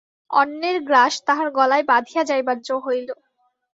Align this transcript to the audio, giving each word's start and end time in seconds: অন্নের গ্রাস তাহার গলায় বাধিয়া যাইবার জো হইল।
অন্নের 0.31 0.77
গ্রাস 0.83 1.13
তাহার 1.27 1.47
গলায় 1.51 1.85
বাধিয়া 1.87 2.23
যাইবার 2.23 2.57
জো 2.61 2.75
হইল। 2.79 3.09